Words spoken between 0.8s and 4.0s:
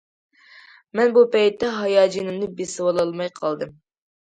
مەن بۇ پەيتتە ھاياجىنىمنى بېسىۋالالماي قالدىم.